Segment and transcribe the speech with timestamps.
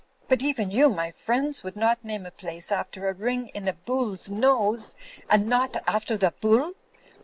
[0.27, 3.73] But even you my friends, would not name a place after a ring in a
[3.73, 4.95] BooFs nose
[5.29, 6.73] and not after the Bool?